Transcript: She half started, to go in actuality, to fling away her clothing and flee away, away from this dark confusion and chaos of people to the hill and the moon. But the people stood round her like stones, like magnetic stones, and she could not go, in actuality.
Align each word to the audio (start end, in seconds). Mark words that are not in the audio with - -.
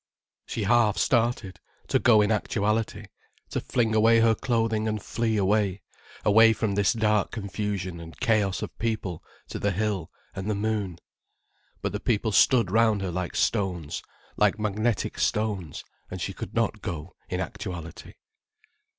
She 0.47 0.63
half 0.63 0.97
started, 0.97 1.59
to 1.89 1.99
go 1.99 2.23
in 2.23 2.31
actuality, 2.31 3.05
to 3.51 3.61
fling 3.61 3.93
away 3.93 4.19
her 4.19 4.33
clothing 4.33 4.87
and 4.87 4.99
flee 4.99 5.37
away, 5.37 5.83
away 6.25 6.53
from 6.53 6.73
this 6.73 6.91
dark 6.91 7.29
confusion 7.29 7.99
and 7.99 8.19
chaos 8.19 8.63
of 8.63 8.75
people 8.79 9.23
to 9.49 9.59
the 9.59 9.69
hill 9.69 10.09
and 10.33 10.49
the 10.49 10.55
moon. 10.55 10.97
But 11.83 11.91
the 11.91 11.99
people 11.99 12.31
stood 12.31 12.71
round 12.71 13.03
her 13.03 13.11
like 13.11 13.35
stones, 13.35 14.01
like 14.37 14.57
magnetic 14.57 15.19
stones, 15.19 15.83
and 16.09 16.19
she 16.19 16.33
could 16.33 16.55
not 16.55 16.81
go, 16.81 17.13
in 17.29 17.39
actuality. 17.39 18.13